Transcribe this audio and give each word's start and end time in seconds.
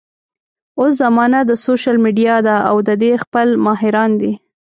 اوس 0.79 0.91
زمانه 1.03 1.39
د 1.45 1.51
سوشل 1.65 1.95
ميډيا 2.05 2.35
ده 2.47 2.55
او 2.69 2.77
د 2.87 2.89
دې 3.03 3.11
خپل 3.23 3.47
ماهران 3.65 4.11
دي 4.21 4.31